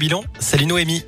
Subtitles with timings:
[0.00, 1.04] Bilan, salut Noémie.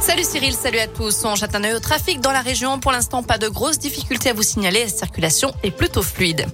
[0.00, 1.26] Salut Cyril, salut à tous.
[1.26, 2.80] On jette un œil au trafic dans la région.
[2.80, 4.84] Pour l'instant, pas de grosses difficultés à vous signaler.
[4.84, 6.46] La circulation est plutôt fluide.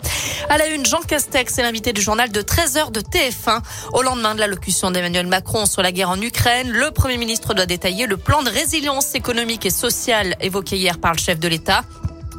[0.49, 3.63] À la une, Jean Castex est l'invité du journal de 13h de TF1.
[3.93, 7.67] Au lendemain de l'allocution d'Emmanuel Macron sur la guerre en Ukraine, le Premier ministre doit
[7.67, 11.85] détailler le plan de résilience économique et sociale évoqué hier par le chef de l'État.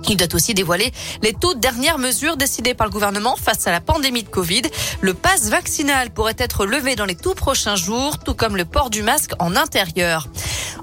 [0.09, 0.91] Il doit aussi dévoiler
[1.21, 4.61] les toutes dernières mesures décidées par le gouvernement face à la pandémie de Covid.
[5.01, 8.89] Le passe vaccinal pourrait être levé dans les tout prochains jours, tout comme le port
[8.89, 10.27] du masque en intérieur.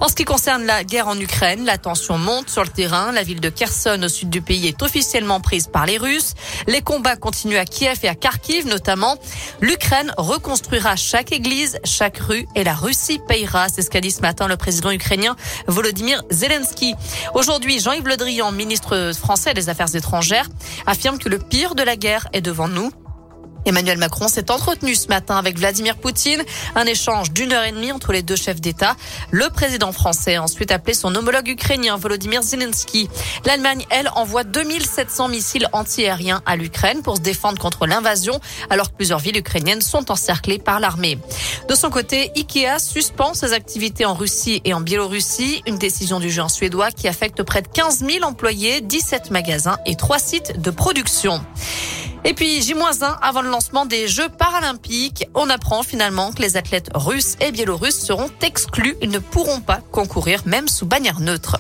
[0.01, 3.13] En ce qui concerne la guerre en Ukraine, la tension monte sur le terrain.
[3.13, 6.33] La ville de Kherson au sud du pays est officiellement prise par les Russes.
[6.67, 9.19] Les combats continuent à Kiev et à Kharkiv notamment.
[9.61, 13.69] L'Ukraine reconstruira chaque église, chaque rue et la Russie payera.
[13.69, 15.37] C'est ce qu'a dit ce matin le président ukrainien
[15.67, 16.95] Volodymyr Zelensky.
[17.35, 20.49] Aujourd'hui, Jean-Yves Le Drian, ministre français des Affaires étrangères,
[20.87, 22.91] affirme que le pire de la guerre est devant nous.
[23.71, 26.43] Emmanuel Macron s'est entretenu ce matin avec Vladimir Poutine,
[26.75, 28.97] un échange d'une heure et demie entre les deux chefs d'État.
[29.31, 33.09] Le président français a ensuite appelé son homologue ukrainien Volodymyr Zelensky.
[33.45, 38.97] L'Allemagne, elle, envoie 2700 missiles antiaériens à l'Ukraine pour se défendre contre l'invasion, alors que
[38.97, 41.19] plusieurs villes ukrainiennes sont encerclées par l'armée.
[41.69, 46.29] De son côté, Ikea suspend ses activités en Russie et en Biélorussie, une décision du
[46.29, 50.71] géant suédois qui affecte près de 15 000 employés, 17 magasins et 3 sites de
[50.73, 51.41] production.
[52.25, 56.91] Et puis J-1 avant le lancement des Jeux paralympiques, on apprend finalement que les athlètes
[56.95, 58.97] russes et biélorusses seront exclus.
[59.01, 61.59] Ils ne pourront pas concourir même sous bannière neutre.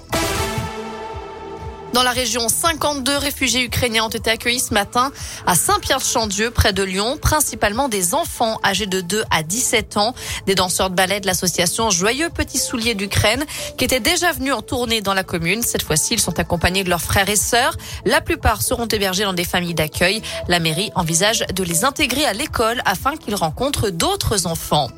[1.92, 5.10] Dans la région, 52 réfugiés ukrainiens ont été accueillis ce matin
[5.44, 10.14] à Saint-Pierre-de-Chandieu, près de Lyon, principalement des enfants âgés de 2 à 17 ans,
[10.46, 13.44] des danseurs de ballet de l'association Joyeux Petits Souliers d'Ukraine,
[13.76, 15.62] qui étaient déjà venus en tournée dans la commune.
[15.62, 17.76] Cette fois-ci, ils sont accompagnés de leurs frères et sœurs.
[18.04, 20.22] La plupart seront hébergés dans des familles d'accueil.
[20.46, 24.88] La mairie envisage de les intégrer à l'école afin qu'ils rencontrent d'autres enfants.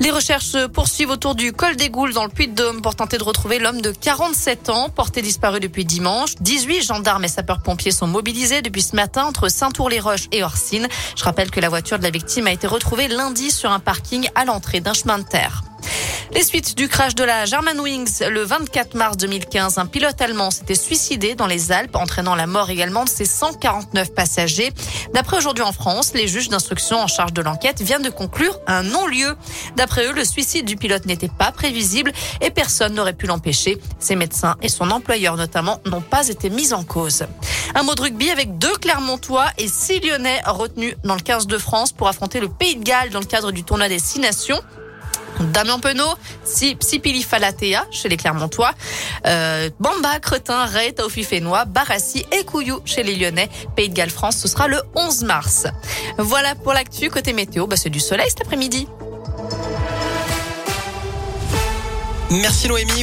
[0.00, 3.22] Les recherches se poursuivent autour du col des Goules dans le Puy-de-Dôme pour tenter de
[3.22, 6.34] retrouver l'homme de 47 ans porté disparu depuis dimanche.
[6.40, 10.88] 18 gendarmes et sapeurs-pompiers sont mobilisés depuis ce matin entre Saint-Tour-les-Roches et Orsine.
[11.16, 14.28] Je rappelle que la voiture de la victime a été retrouvée lundi sur un parking
[14.34, 15.62] à l'entrée d'un chemin de terre.
[16.32, 20.74] Les suites du crash de la Germanwings le 24 mars 2015, un pilote allemand s'était
[20.74, 24.72] suicidé dans les Alpes, entraînant la mort également de ses 149 passagers.
[25.12, 28.82] D'après aujourd'hui en France, les juges d'instruction en charge de l'enquête viennent de conclure un
[28.82, 29.36] non-lieu.
[29.76, 33.78] D'après eux, le suicide du pilote n'était pas prévisible et personne n'aurait pu l'empêcher.
[33.98, 37.26] Ses médecins et son employeur notamment n'ont pas été mis en cause.
[37.74, 41.58] Un mot de rugby avec deux Clermontois et six Lyonnais retenus dans le 15 de
[41.58, 44.60] France pour affronter le Pays de Galles dans le cadre du tournoi des Six Nations.
[45.40, 46.14] Damien Penaud,
[46.44, 48.72] Sipili Falatea chez les Clermontois,
[49.26, 53.50] euh, Bamba, Cretin, Ray, Taufi Fénois, Barassi et Couillou chez les Lyonnais.
[53.76, 55.66] Pays de Galles France, ce sera le 11 mars.
[56.18, 57.10] Voilà pour l'actu.
[57.10, 58.86] Côté météo, bah c'est du soleil cet après-midi.
[62.30, 63.02] Merci Noémie.